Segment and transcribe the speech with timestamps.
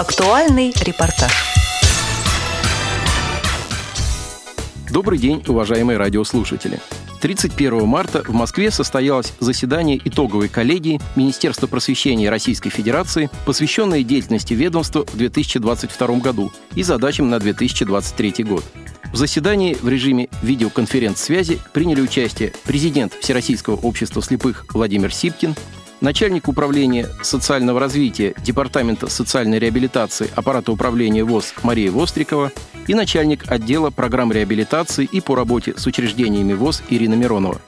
[0.00, 1.30] Актуальный репортаж.
[4.90, 6.80] Добрый день, уважаемые радиослушатели.
[7.20, 15.04] 31 марта в Москве состоялось заседание итоговой коллегии Министерства просвещения Российской Федерации, посвященное деятельности ведомства
[15.04, 18.64] в 2022 году и задачам на 2023 год.
[19.12, 25.54] В заседании в режиме видеоконференц-связи приняли участие президент Всероссийского общества слепых Владимир Сипкин,
[26.00, 32.52] начальник управления социального развития Департамента социальной реабилитации аппарата управления ВОЗ Мария Вострикова
[32.86, 37.60] и начальник отдела программ реабилитации и по работе с учреждениями ВОЗ Ирина Миронова.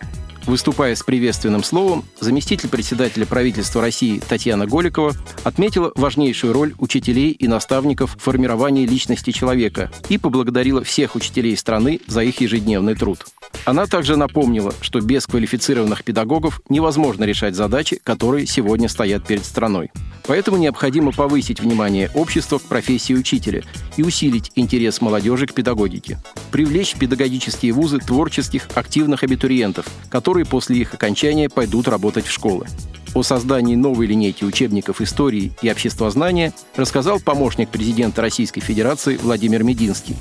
[0.45, 5.13] Выступая с приветственным словом, заместитель председателя правительства России Татьяна Голикова
[5.45, 12.01] отметила важнейшую роль учителей и наставников в формировании личности человека и поблагодарила всех учителей страны
[12.09, 13.25] за их ежедневный труд.
[13.65, 19.91] Она также напомнила, что без квалифицированных педагогов невозможно решать задачи, которые сегодня стоят перед страной.
[20.27, 23.63] Поэтому необходимо повысить внимание общества к профессии учителя
[23.97, 26.19] и усилить интерес молодежи к педагогике.
[26.51, 32.67] Привлечь в педагогические вузы творческих, активных абитуриентов, которые после их окончания пойдут работать в школы.
[33.15, 40.17] О создании новой линейки учебников истории и обществознания рассказал помощник президента Российской Федерации Владимир Мединский.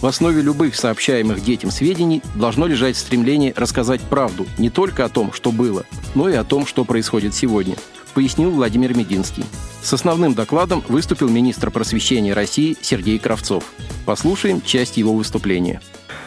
[0.00, 5.32] В основе любых сообщаемых детям сведений должно лежать стремление рассказать правду не только о том,
[5.32, 5.82] что было,
[6.14, 7.74] но и о том, что происходит сегодня,
[8.14, 9.44] пояснил Владимир Мединский.
[9.82, 13.64] С основным докладом выступил министр просвещения России Сергей Кравцов.
[14.06, 15.80] Послушаем часть его выступления.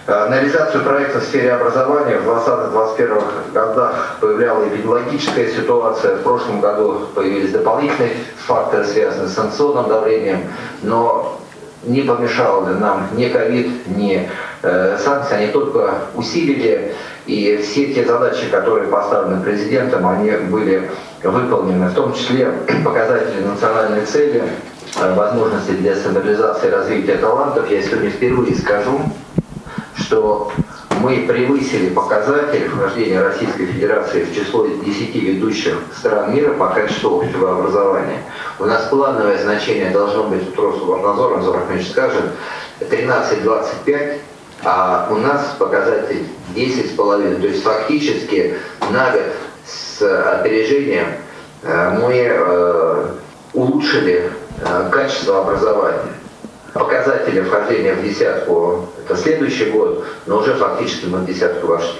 [0.06, 6.18] Э, на реализацию проекта в сфере образования в 2020-2021 годах появлялась эпидемиологическая ситуация.
[6.18, 10.44] В прошлом году появились дополнительные факторы, связанные с санкционным давлением.
[10.82, 11.40] Но
[11.84, 14.30] не помешал нам ни ковид, ни
[14.62, 16.94] э, санкции, они только усилили,
[17.26, 20.90] и все те задачи, которые поставлены президентом, они были
[21.24, 22.52] выполнены, в том числе
[22.86, 24.44] показатели национальной цели,
[25.00, 27.70] э, возможности для стабилизации развития талантов.
[27.70, 29.02] Я сегодня впервые скажу,
[29.96, 30.52] что
[31.02, 37.58] мы превысили показатель вхождения Российской Федерации в число 10 ведущих стран мира по качеству общего
[37.58, 38.20] образования.
[38.60, 42.24] У нас плановое значение должно быть, тут Рособорнадзор, Ахмедович скажет,
[42.80, 44.20] 13-25,
[44.64, 47.42] а у нас показатель 10,5.
[47.42, 48.56] То есть фактически
[48.92, 49.24] на год
[49.66, 50.02] с
[50.34, 51.08] опережением
[51.64, 53.06] э, мы э,
[53.54, 56.21] улучшили э, качество образования
[56.74, 62.00] показатели вхождения в десятку– это следующий год, но уже фактически мы в десятку вошли.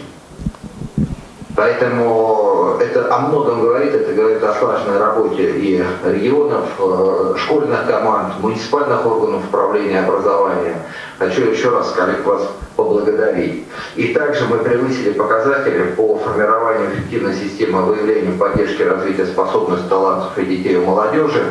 [1.56, 8.40] Поэтому это о многом говорит, это говорит о слаженной работе и регионов, э, школьных команд,
[8.40, 10.78] муниципальных органов управления образованием.
[11.20, 13.66] Хочу еще раз, коллег, вас поблагодарить.
[13.96, 20.46] И также мы превысили показатели по формированию эффективной системы выявления поддержки развития способностей, талантов и
[20.46, 21.44] детей и молодежи.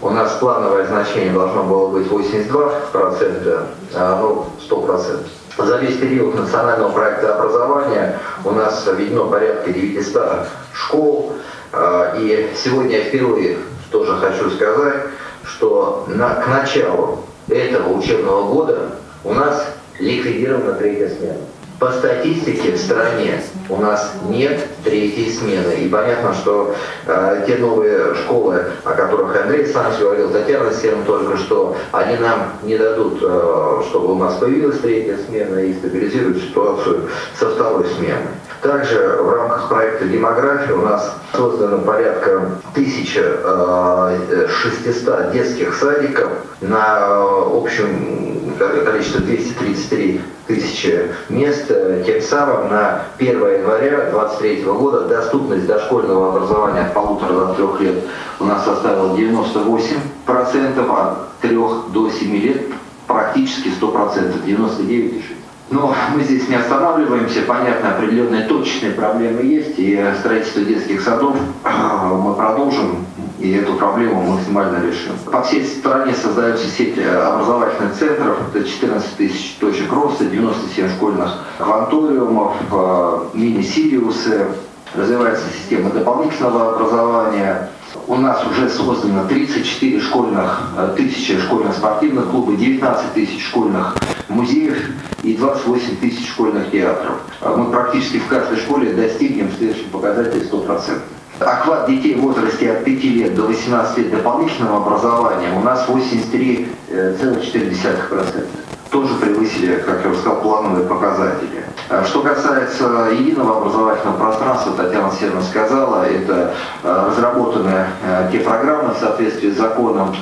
[0.00, 5.26] У нас плановое значение должно было быть 82%, а ну 100%.
[5.58, 11.32] За весь период национального проекта образования у нас введено порядка 900 школ.
[11.72, 13.58] А, и сегодня я впервые
[13.90, 15.02] тоже хочу сказать,
[15.42, 18.78] что на, к началу этого учебного года
[19.24, 19.66] у нас
[19.98, 21.40] ликвидирована третья смена.
[21.78, 25.74] По статистике в стране у нас нет третьей смены.
[25.74, 26.74] И понятно, что
[27.06, 32.54] э, те новые школы, о которых Андрей Александрович говорил, Татьяна Стерн только что, они нам
[32.64, 37.08] не дадут, э, чтобы у нас появилась третья смена и стабилизируют ситуацию
[37.38, 38.26] со второй сменой.
[38.60, 46.28] Также в рамках проекта «Демография» у нас создано порядка 1600 э, детских садиков
[46.60, 47.22] на э,
[47.52, 51.68] общем количестве 233 тысячи мест.
[52.04, 57.94] Тем самым на 1 января 2023 года доступность дошкольного образования от полутора до трех лет
[58.40, 61.56] у нас составила 98%, от 3
[61.92, 62.62] до 7 лет
[63.06, 65.22] практически 100%, 99,6%.
[65.70, 72.34] Но мы здесь не останавливаемся, понятно, определенные точечные проблемы есть, и строительство детских садов мы
[72.34, 73.04] продолжим,
[73.38, 75.12] и эту проблему максимально решим.
[75.26, 82.54] По всей стране создаются сети образовательных центров, это 14 тысяч точек роста, 97 школьных кванториумов,
[82.70, 84.46] э, мини-сириусы,
[84.94, 87.70] развивается система дополнительного образования,
[88.06, 93.96] у нас уже создано 34 школьных, э, тысячи школьных спортивных клубов, 19 тысяч школьных
[94.28, 94.78] музеев
[95.22, 97.20] и 28 тысяч школьных театров.
[97.40, 101.02] А мы практически в каждой школе достигнем в следующем показателе 100%.
[101.40, 108.46] Охват детей в возрасте от 5 лет до 18 лет дополнительного образования у нас 83,4%.
[108.90, 111.64] тоже превысили, как я уже сказал, плановые показатели.
[111.90, 117.86] А что касается единого образовательного пространства, Татьяна Сергеевна сказала, это разработаны
[118.32, 120.16] те программы в соответствии с законом,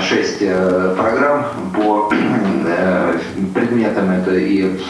[0.00, 2.10] шесть программ по
[3.54, 4.10] предметам.
[4.10, 4.80] Это и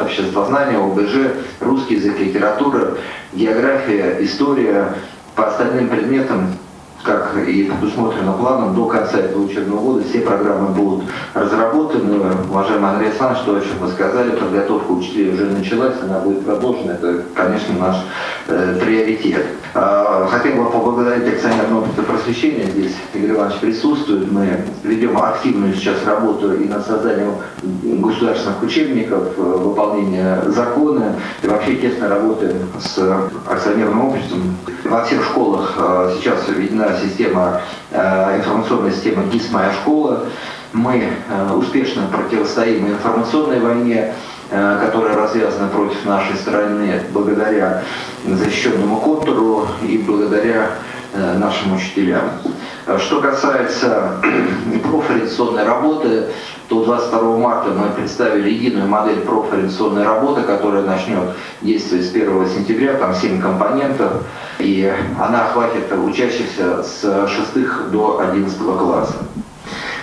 [0.00, 2.94] обществознание, ОБЖ, русский язык, литература,
[3.32, 4.94] география, история.
[5.34, 6.58] По остальным предметам
[7.02, 11.04] как и предусмотрено планом, до конца этого учебного года все программы будут
[11.34, 12.20] разработаны.
[12.50, 16.92] Уважаемый Андрей Александрович, то, о чем вы сказали, подготовка учителей уже началась, она будет продолжена.
[16.92, 17.96] Это, конечно, наш
[18.48, 19.46] э, приоритет.
[19.74, 22.64] Э, хотел бы поблагодарить акционерное общество просвещения.
[22.64, 24.30] Здесь Игорь Иванович присутствует.
[24.30, 31.14] Мы ведем активную сейчас работу и над созданием государственных учебников, э, выполнения закона.
[31.42, 32.98] И вообще тесно работаем с
[33.46, 34.56] акционерным обществом.
[34.84, 40.26] Во всех школах э, сейчас введена система, э, информационная система ГИС «Моя школа».
[40.72, 44.12] Мы э, успешно противостоим информационной войне,
[44.50, 47.82] э, которая развязана против нашей страны благодаря
[48.26, 50.70] защищенному контуру и благодаря
[51.14, 52.24] нашим учителям.
[52.98, 54.16] Что касается
[54.82, 56.26] профориентационной работы,
[56.68, 61.30] то 22 марта мы представили единую модель профориентационной работы, которая начнет
[61.62, 64.24] действовать с 1 сентября, там 7 компонентов,
[64.58, 69.14] и она охватит учащихся с 6 до 11 класса.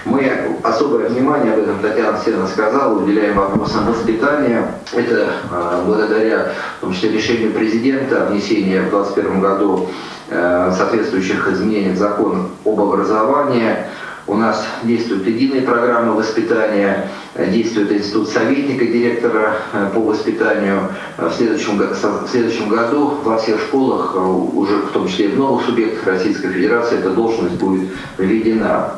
[0.06, 0.32] Мы
[0.64, 4.72] особое внимание, об этом Татьяна Сергеевна сказала, уделяем вопросам воспитания.
[4.94, 9.90] Это а, благодаря, в том числе, решению президента внесения в 2021 году
[10.30, 13.78] э, соответствующих изменений в закон об образовании.
[14.27, 17.10] У нас действуют единые программы воспитания,
[17.51, 20.89] действует институт советника директора э, по воспитанию.
[21.18, 25.38] В следующем, в следующем году во всех школах, э, уже в том числе и в
[25.38, 28.95] новых субъектах Российской Федерации, эта должность будет введена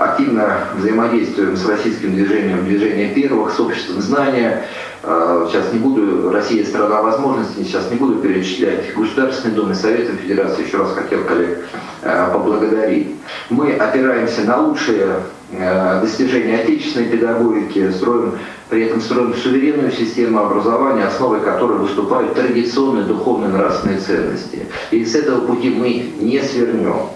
[0.00, 4.64] активно взаимодействуем с российским движением «Движение первых», с обществом знания.
[5.02, 10.66] А, сейчас не буду, Россия страна возможностей, сейчас не буду перечислять Государственной Думы, Советом Федерации,
[10.66, 11.66] еще раз хотел коллег
[12.02, 13.08] а, поблагодарить.
[13.50, 15.16] Мы опираемся на лучшие
[15.58, 18.38] а, достижения отечественной педагогики, строим,
[18.70, 24.66] при этом строим суверенную систему образования, основой которой выступают традиционные духовные нравственные ценности.
[24.92, 27.10] И с этого пути мы не свернем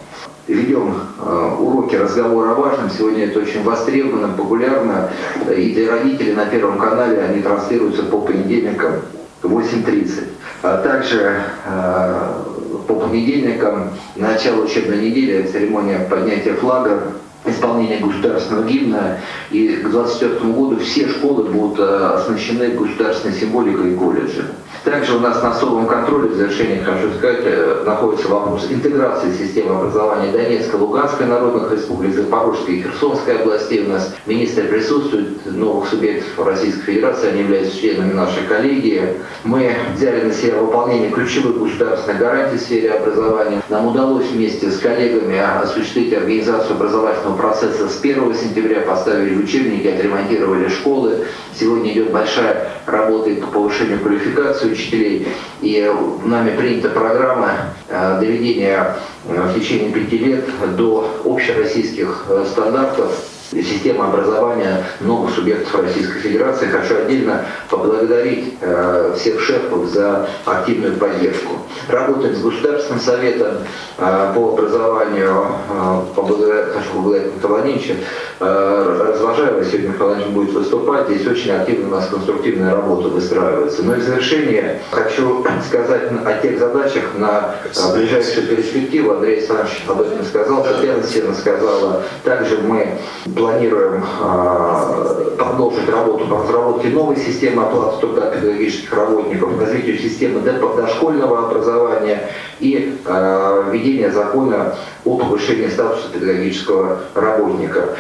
[0.49, 2.91] ведем э, уроки разговора о важном.
[2.91, 5.11] Сегодня это очень востребовано, популярно.
[5.57, 8.95] И для родителей на Первом канале они транслируются по понедельникам
[9.43, 10.25] 8.30.
[10.63, 12.43] А также э,
[12.87, 17.03] по понедельникам начало учебной недели церемония поднятия флага
[17.47, 19.19] исполнения государственного гимна.
[19.51, 24.47] И к 2024 году все школы будут э, оснащены государственной символикой и колледжи.
[24.85, 29.77] Также у нас на особом контроле, в завершение хочу сказать, э, находится вопрос интеграции системы
[29.77, 33.87] образования Донецкой, Луганской народных республик, Запорожской и Херсонской областей.
[33.87, 39.03] У нас министры присутствуют, новых субъектов Российской Федерации, они являются членами нашей коллегии.
[39.45, 43.63] Мы взяли на себя выполнение ключевых государственных гарантий в сфере образования.
[43.71, 50.69] Нам удалось вместе с коллегами осуществить организацию образовательного процесса с 1 сентября, поставили учебники, отремонтировали
[50.69, 51.25] школы.
[51.59, 55.27] Сегодня идет большая работа по повышению квалификации учителей.
[55.63, 55.91] И
[56.25, 60.45] нами принята программа э, доведения э, в течение пяти лет
[60.77, 63.13] до общероссийских э, стандартов
[63.51, 66.67] системы образования новых субъектов Российской Федерации.
[66.67, 71.59] Хочу отдельно поблагодарить э, всех шефов за активную поддержку.
[71.89, 73.55] Работаем с Государственным советом
[73.99, 75.47] э, по образованию.
[75.71, 77.95] Э, поблагодарить, хочу поблагодарить Михаила Владимировича.
[78.41, 81.09] Э, Развожаева сегодня Михаил будет выступать.
[81.09, 83.83] Здесь очень активно у нас конструктивная работа выстраивается.
[83.83, 89.13] Ну и в завершение хочу сказать о тех задачах на э, ближайшую перспективу.
[89.13, 92.03] Андрей Александрович об этом сказал, Татьяна Сергеевна сказала.
[92.25, 92.99] Также мы
[93.35, 101.49] планируем а, продолжить работу по разработке новой системы оплаты труда педагогических работников, развитию системы дошкольного
[101.49, 107.97] образования и а, введение закона о повышении статуса педагогического работника.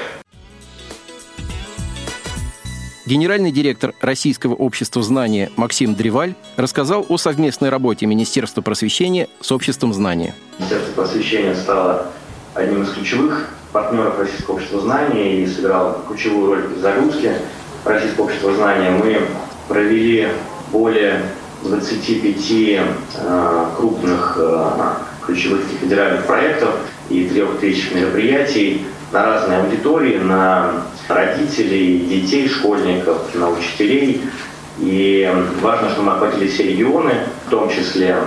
[3.06, 9.92] Генеральный директор Российского общества знания Максим Древаль рассказал о совместной работе Министерства просвещения с обществом
[9.92, 10.34] знания.
[10.58, 12.06] Министерство просвещения стало
[12.54, 17.38] одним из ключевых партнеров Российского общества знания и сыграл ключевую роль в загрузке
[17.84, 18.90] Российского общества знания.
[18.90, 19.20] Мы
[19.68, 20.28] провели
[20.70, 21.22] более
[21.64, 22.84] 25 э,
[23.76, 24.66] крупных э,
[25.26, 26.70] ключевых федеральных проектов
[27.10, 34.22] и трех тысяч мероприятий на разные аудитории, на родителей, детей, школьников, на учителей.
[34.78, 35.28] И
[35.60, 37.12] важно, что мы охватили все регионы,
[37.46, 38.18] в том числе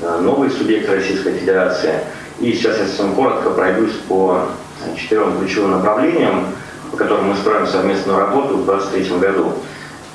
[0.00, 1.92] э, новые субъекты Российской Федерации.
[2.40, 4.48] И сейчас я совсем коротко пройдусь по
[4.96, 6.46] четырем ключевым направлениям.
[6.90, 9.54] по которым мы строим совместную работу в 2023 году.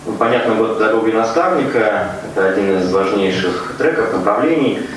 [0.06, 4.88] Ну, понятно, год дороги наставника– это один из важнейших треков, направлений.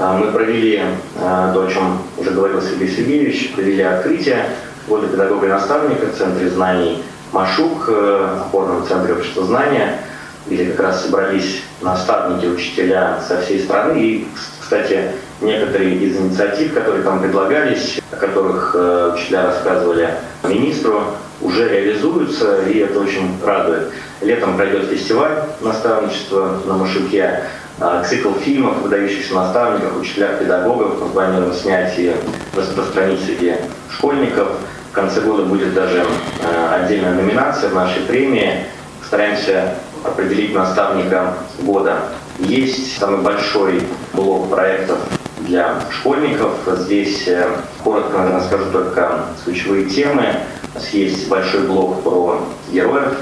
[0.00, 0.82] А, мы провели,
[1.20, 4.46] а, то, о чем уже говорил Сергей Сергеевич, провели открытие
[4.88, 9.98] года педагога и наставника в Центре знаний Машук, э, опорном центре общества знания,
[10.46, 13.98] где как раз собрались наставники, учителя со всей страны.
[13.98, 14.28] И,
[14.60, 20.10] кстати, некоторые из инициатив, которые там предлагались, о которых э, учителя рассказывали
[20.44, 21.02] министру,
[21.40, 23.92] уже реализуются, и это очень радует.
[24.20, 27.44] Летом пройдет фестиваль наставничества на Машуке,
[27.80, 31.00] а, цикл фильмов выдающихся наставников, учителях, педагогов.
[31.00, 32.12] Мы планируем снять и
[32.56, 33.54] распространить среди
[33.88, 34.48] школьников.
[34.90, 36.04] В конце года будет даже
[36.42, 38.64] а, отдельная номинация в нашей премии.
[39.06, 42.00] Стараемся определить наставника года.
[42.40, 43.80] Есть самый большой
[44.12, 44.98] блок проектов
[45.48, 46.52] для школьников.
[46.76, 47.48] Здесь э,
[47.82, 50.24] коротко, наверное, скажу только ключевые темы.
[50.72, 53.14] У нас есть большой блок про героев.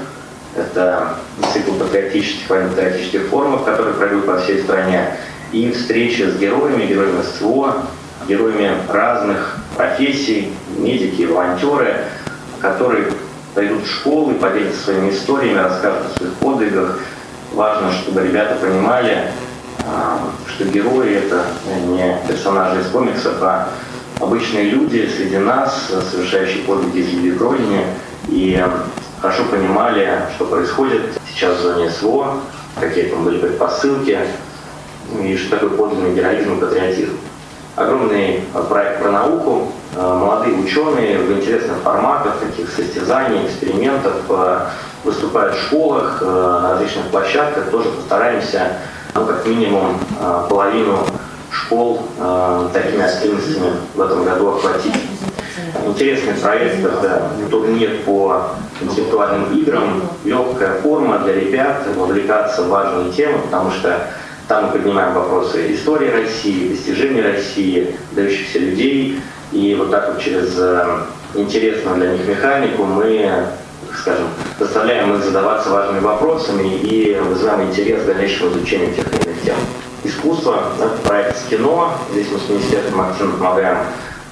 [0.55, 1.15] Это
[1.53, 5.17] цикл патриотических, военно-патриотических форумов, которые пройдут по всей стране.
[5.51, 7.83] И встречи с героями, героями СВО,
[8.27, 11.95] героями разных профессий, медики, волонтеры,
[12.59, 13.07] которые
[13.55, 16.99] придут в школы, поделятся своими историями, расскажут о своих подвигах.
[17.53, 19.31] Важно, чтобы ребята понимали,
[20.47, 21.45] что герои— это
[21.87, 23.69] не персонажи из комиксов, а
[24.19, 27.85] обычные люди среди нас, совершающие подвиги к родине,
[28.27, 28.63] и
[29.21, 32.39] хорошо понимали, что происходит сейчас в зоне СВО,
[32.79, 34.19] какие там были предпосылки,
[35.21, 37.17] и что такое подлинный героизм и патриотизм.
[37.75, 44.13] Огромный проект про науку, молодые ученые в интересных форматах, таких состязаний, экспериментов,
[45.03, 48.71] выступают в школах, на различных площадках, тоже постараемся, ну,
[49.25, 49.97] как минимум,
[50.49, 50.99] половину
[51.51, 54.93] школ э, такими активностями в этом году охватить.
[55.85, 58.49] Интересный проект– это турнир по
[58.81, 64.07] интеллектуальным играм, легкая форма для ребят вовлекаться в важные темы, потому что
[64.47, 69.21] там мы поднимаем вопросы истории России, достижений России, дающихся людей.
[69.51, 70.99] И вот так вот через э,
[71.35, 73.45] интересную для них механику мы,
[73.99, 74.27] скажем,
[74.59, 79.55] заставляем их задаваться важными вопросами и вызываем интерес к дальнейшему изучению тех или иных тем
[80.03, 81.93] искусство, это проект с кино.
[82.11, 83.77] Здесь мы с Министерством активно помогаем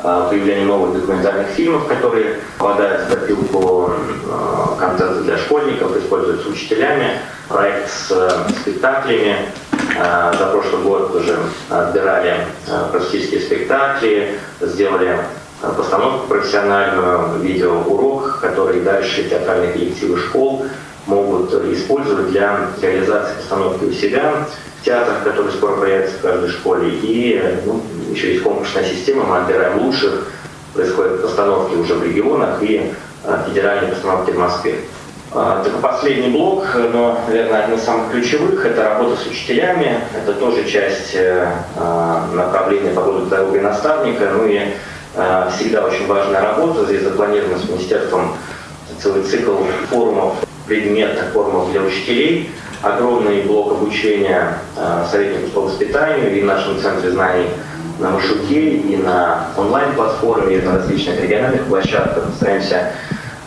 [0.03, 3.91] а, появлению новых документальных фильмов, которые попадают в копилку
[4.29, 7.19] а, контента для школьников, используются учителями.
[7.47, 8.29] Проект с э,
[8.61, 9.35] спектаклями.
[9.99, 11.37] А, за прошлый год уже
[11.69, 12.37] отбирали
[12.91, 15.19] практические спектакли, сделали
[15.61, 20.65] постановку профессиональную, видеоурок, который дальше театральные коллективы школ
[21.07, 24.47] могут использовать для реализации постановки у себя
[24.83, 26.89] театр, который скоро появится в каждой школе.
[26.89, 27.81] И ну,
[28.11, 30.27] еще есть конкурсная система, мы отбираем лучших,
[30.73, 32.91] происходят постановки уже в регионах и
[33.23, 34.75] а, федеральные постановки в Москве.
[35.31, 39.99] А, только последний блок, но, наверное, один из самых ключевых, это работа с учителями.
[40.15, 44.29] Это тоже часть э, а, направления по поводу педагога и наставника.
[44.33, 44.61] Ну и
[45.55, 46.85] всегда очень важная работа.
[46.85, 48.35] Здесь запланирован с министерством
[49.01, 49.55] целый цикл
[49.89, 50.35] форумов,
[50.67, 52.51] предметных форумов для учителей–
[52.85, 57.47] огромный блок обучения э, советников по воспитанию и в нашем центре знаний
[57.99, 62.25] на Машуке, и на онлайн-платформе, и на различных региональных площадках.
[62.35, 62.91] Стараемся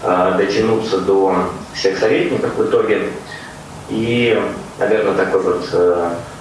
[0.02, 1.36] э, дотянуться до
[1.74, 3.02] всех советников в итоге.
[3.90, 4.40] И,
[4.78, 5.64] наверное, такой вот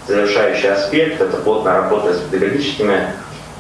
[0.06, 3.08] завершающий аспект– это плотная работа с педагогическими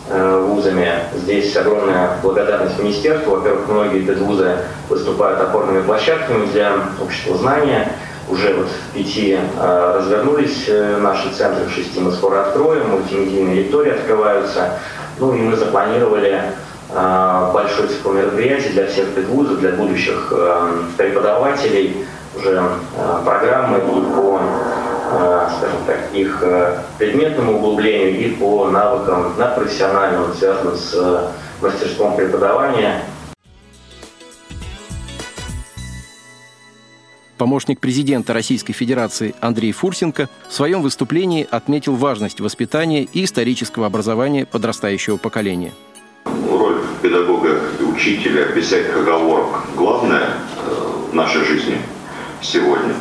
[0.09, 0.87] вузами.
[1.15, 3.35] Здесь огромная благодарность министерству.
[3.35, 4.57] Во-первых, многие педвузы
[4.89, 7.91] выступают опорными площадками для общества знания–
[8.29, 13.63] уже вот в пяти э, развернулись э, наши центры, в шести мы скоро откроем, мультимедийные
[13.63, 14.79] лектории открываются.
[15.19, 16.41] Ну и мы запланировали
[16.89, 22.61] э, большой цикл мероприятий для всех педвузов, для будущих э, преподавателей, уже
[22.97, 23.81] э, программы э,
[25.17, 31.27] скажем так, их э, предметному углублению и по навыкам надпрофессиональным, связанным с э,
[31.61, 33.03] мастерством преподавания.
[37.37, 44.47] Помощник президента Российской Федерации Андрей Фурсенко в своем выступлении отметил важность воспитания и исторического образования
[44.47, 45.73] подрастающего поколения.
[46.25, 50.29] Роль педагога и учителя, без всяких оговорок, главная
[50.65, 51.77] э, в нашей жизни
[52.41, 52.95] сегодня.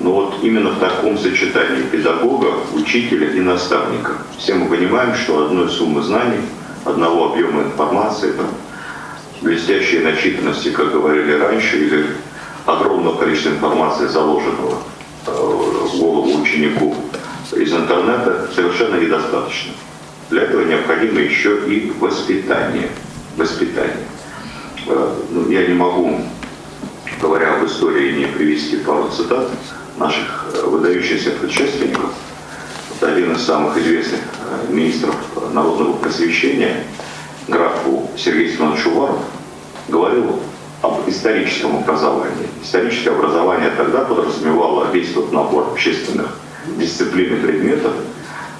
[0.00, 4.12] Но вот именно в таком сочетании педагога, учителя и наставника.
[4.38, 6.42] Все мы понимаем, что одной суммы знаний,
[6.84, 8.46] одного объема информации, там,
[9.42, 12.06] блестящей начитанности, как говорили раньше, или
[12.64, 14.78] огромного количества информации, заложенного
[15.26, 16.94] э, в голову ученику
[17.56, 19.72] из интернета, совершенно недостаточно.
[20.30, 22.88] Для этого необходимо еще и воспитание.
[23.36, 24.06] Воспитание.
[24.86, 26.20] Э, ну, я не могу
[27.20, 29.48] говоря об истории, не привести пару цитат
[29.98, 32.12] наших э, выдающихся предшественников.
[33.00, 35.14] Один из самых известных э, министров
[35.52, 36.84] народного просвещения,
[37.46, 39.20] графу Сергей Семенович Уваров,
[39.88, 40.40] говорил
[40.82, 42.48] об историческом образовании.
[42.62, 46.38] Историческое образование тогда подразумевало весь тот набор общественных
[46.76, 47.92] дисциплин и предметов,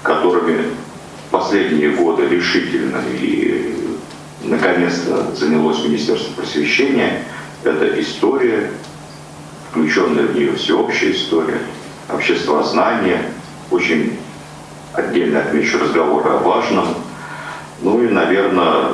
[0.02, 0.64] которыми
[1.30, 3.75] последние годы решительно и
[4.42, 7.25] наконец-то занялось Министерство просвещения.
[7.64, 8.71] Это история,
[9.71, 11.61] включенная в нее всеобщая история,
[12.13, 13.23] обществознание,
[13.71, 14.19] очень
[14.95, 16.89] отдельно отмечу разговоры о важном,
[17.83, 18.91] ну и, наверное,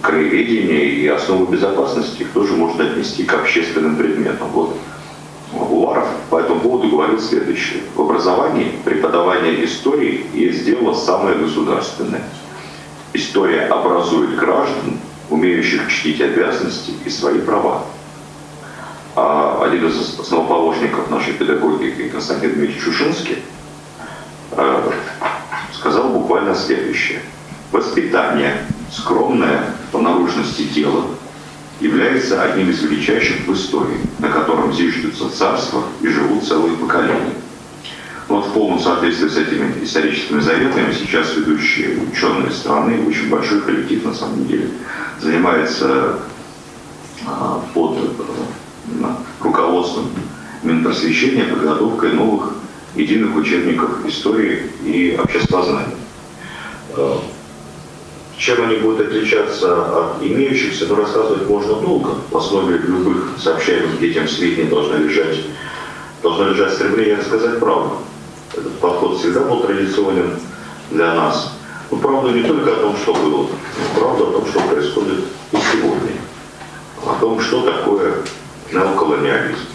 [0.00, 4.48] краеведение и основы безопасности их тоже можно отнести к общественным предметам.
[4.48, 4.76] Вот
[5.52, 7.82] Уваров по этому поводу говорил следующее.
[7.94, 12.22] В образовании преподавание истории есть дело самое государственное.
[13.12, 14.98] История образует граждан,
[15.30, 17.84] умеющих чтить обязанности и свои права.
[19.16, 23.38] А один из основоположников нашей педагогики, Константин Дмитриевич Чушинский,
[24.52, 24.90] э,
[25.72, 27.20] сказал буквально следующее.
[27.70, 28.56] Воспитание,
[28.90, 31.04] скромное по наружности дело,
[31.80, 37.34] является одним из величайших в истории, на котором зиждутся царства и живут целые поколения.
[38.26, 44.04] Вот в полном соответствии с этими историческими заветами сейчас ведущие ученые страны, очень большой коллектив
[44.04, 44.70] на самом деле,
[45.20, 46.20] занимается
[47.26, 47.98] а, под
[49.40, 50.10] руководством
[50.62, 52.54] Минпросвещения подготовкой новых
[52.94, 55.96] единых учебников истории и обществознания.
[56.96, 57.20] А,
[58.38, 62.14] чем они будут отличаться от имеющихся, но рассказывать можно долго.
[62.30, 65.38] В основе любых сообщаемых детям сведений должно лежать,
[66.22, 67.98] должно лежать стремление рассказать правду.
[68.54, 70.38] Этот подход всегда был традиционен
[70.90, 71.52] для нас.
[71.90, 75.56] Но правда не только о том, что было, но правда о том, что происходит и
[75.56, 76.12] сегодня.
[77.04, 78.14] О том, что такое
[78.72, 79.66] неоколониализм.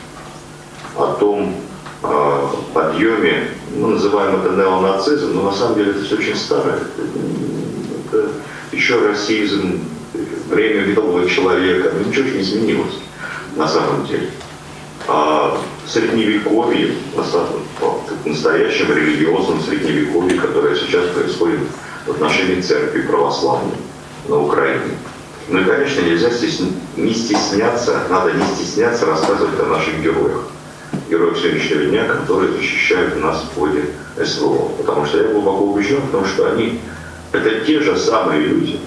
[0.95, 1.55] О том
[2.03, 6.79] э, подъеме, мы называем это неонацизм, но на самом деле это все очень старое.
[8.07, 8.29] Это
[8.71, 9.79] еще расизм,
[10.49, 12.95] время белого человека, ну, ничего не изменилось
[13.55, 14.29] на самом деле.
[15.07, 21.59] А средневековье, в настоящем религиозном средневековье, которое сейчас происходит
[22.05, 23.75] в отношении церкви православной
[24.27, 24.97] на Украине.
[25.49, 26.67] Ну и, конечно, нельзя стесня...
[26.95, 30.43] не стесняться, надо не стесняться рассказывать о наших героях.
[31.09, 33.85] Героях сегодняшнего дня, которые защищают нас в ходе
[34.23, 34.71] СВО.
[34.77, 36.79] Потому что я глубоко убежден в том, что они
[37.31, 38.79] это те же самые люди,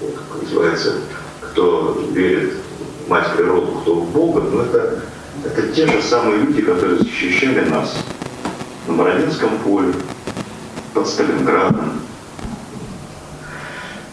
[0.00, 0.94] как называется,
[1.40, 2.54] кто верит
[3.04, 5.00] в мать природу, кто в Бога, но это,
[5.44, 7.96] это те же самые люди, которые защищали нас
[8.86, 9.92] на Бородинском поле,
[10.94, 12.00] под Сталинградом,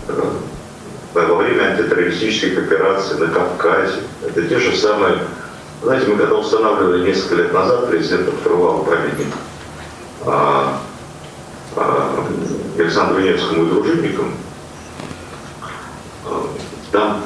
[0.07, 0.31] э,
[1.25, 4.01] во время антитеррористических операций на Кавказе.
[4.25, 5.19] Это те же самые...
[5.81, 9.33] Знаете, мы когда устанавливали несколько лет назад президента открывал памятник
[10.25, 10.79] а,
[11.75, 12.25] а,
[12.77, 14.33] Александру Невскому и дружинникам,
[16.91, 17.21] там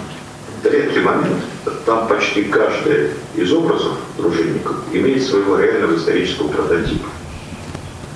[0.63, 1.43] редкий момент,
[1.85, 7.07] там почти каждый из образов дружинников имеет своего реального исторического прототипа.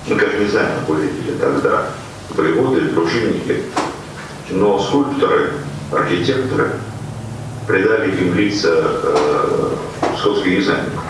[0.08, 1.90] Мы, конечно, не знаем, как выглядели тогда
[2.30, 3.62] воеводы, дружинники,
[4.50, 5.52] но скульпторы,
[5.92, 6.72] архитекторы
[7.66, 9.68] придали им лица э,
[10.18, 11.04] сходских дизайнеров.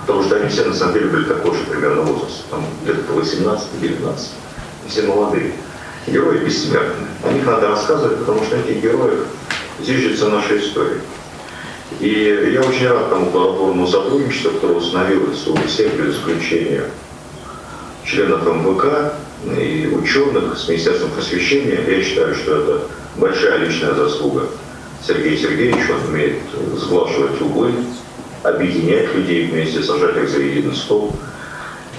[0.00, 4.18] Потому что они все на самом деле были такого же примерно возраста, там где-то 18-19
[4.88, 5.52] все молодые.
[6.06, 7.06] Герои бессмертны.
[7.24, 9.26] О них надо рассказывать, потому что этих героев
[9.80, 11.00] зиждется наша история.
[12.00, 16.84] И я очень рад тому плодотворному сотрудничеству, которое установилось у всех без исключения
[18.04, 19.14] членов МВК
[19.58, 21.80] и ученых с Министерством просвещения.
[21.86, 22.82] Я считаю, что это
[23.18, 24.46] большая личная заслуга
[25.06, 25.92] Сергея Сергеевича.
[25.92, 26.38] Он умеет
[26.76, 27.72] сглаживать углы,
[28.42, 31.14] объединять людей вместе, сажать их за единый стол.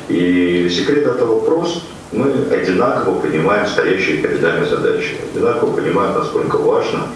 [0.10, 7.08] И секрет этого прост– мы одинаково понимаем стоящие перед нами задачи, одинаково понимаем, насколько важно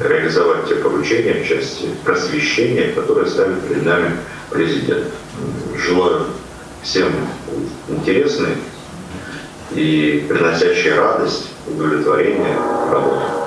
[0.00, 4.16] реализовать те поручения в части просвещения, которые ставит перед нами
[4.50, 5.08] президент.
[5.76, 6.26] Желаю
[6.82, 7.12] всем
[7.88, 8.54] интересной
[9.74, 12.56] и приносящей радость, удовлетворение
[12.90, 13.39] работы.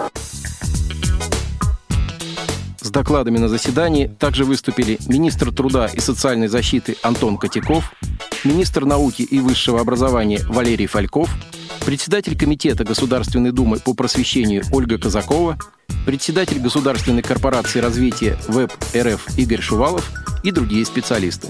[2.94, 7.92] Докладами на заседании также выступили министр труда и социальной защиты Антон Котяков,
[8.46, 11.30] министр науки и высшего образования Валерий Фальков,
[11.86, 15.58] председатель Комитета Государственной Думы по просвещению Ольга Казакова,
[16.06, 20.10] председатель Государственной корпорации развития ВЭБ РФ Игорь Шувалов
[20.44, 21.50] и другие специалисты.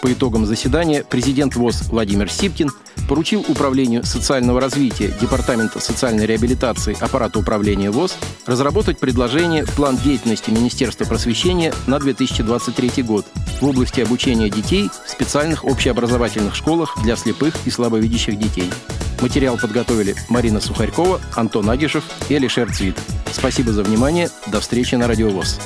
[0.00, 2.70] По итогам заседания президент ВОЗ Владимир Сипкин
[3.08, 8.16] поручил Управлению социального развития Департамента социальной реабилитации аппарата управления ВОЗ
[8.46, 13.26] разработать предложение план деятельности Министерства просвещения на 2023 год
[13.60, 18.70] в области обучения детей в специальных общеобразовательных школах для слепых и слабовидящих детей.
[19.20, 22.96] Материал подготовили Марина Сухарькова, Антон Агишев и Алишер Цвит.
[23.32, 24.30] Спасибо за внимание.
[24.46, 25.58] До встречи на Радиовоз.